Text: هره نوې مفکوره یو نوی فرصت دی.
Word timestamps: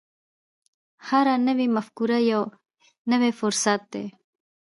هره 1.07 1.35
نوې 1.47 1.67
مفکوره 1.75 2.19
یو 2.31 2.43
نوی 3.11 3.31
فرصت 3.39 3.81
دی. 3.93 4.05